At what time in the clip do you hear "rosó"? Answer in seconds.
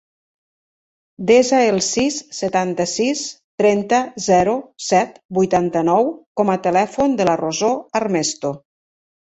7.47-7.73